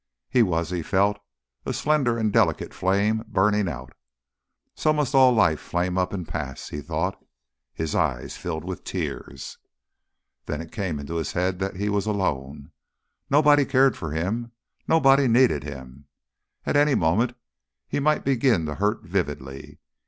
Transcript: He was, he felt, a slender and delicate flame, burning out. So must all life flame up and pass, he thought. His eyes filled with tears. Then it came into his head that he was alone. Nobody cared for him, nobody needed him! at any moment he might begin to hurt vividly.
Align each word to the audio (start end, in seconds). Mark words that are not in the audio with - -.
He 0.31 0.41
was, 0.41 0.71
he 0.71 0.81
felt, 0.81 1.19
a 1.63 1.71
slender 1.73 2.17
and 2.17 2.33
delicate 2.33 2.73
flame, 2.73 3.23
burning 3.27 3.69
out. 3.69 3.93
So 4.73 4.93
must 4.93 5.13
all 5.13 5.31
life 5.31 5.59
flame 5.59 5.95
up 5.95 6.11
and 6.11 6.27
pass, 6.27 6.69
he 6.69 6.81
thought. 6.81 7.23
His 7.71 7.93
eyes 7.93 8.35
filled 8.35 8.63
with 8.65 8.83
tears. 8.83 9.59
Then 10.47 10.59
it 10.59 10.71
came 10.71 10.97
into 10.97 11.17
his 11.17 11.33
head 11.33 11.59
that 11.59 11.75
he 11.75 11.87
was 11.87 12.07
alone. 12.07 12.71
Nobody 13.29 13.63
cared 13.63 13.95
for 13.95 14.11
him, 14.11 14.53
nobody 14.87 15.27
needed 15.27 15.63
him! 15.63 16.05
at 16.65 16.75
any 16.75 16.95
moment 16.95 17.35
he 17.87 17.99
might 17.99 18.25
begin 18.25 18.65
to 18.65 18.73
hurt 18.73 19.03
vividly. 19.03 19.77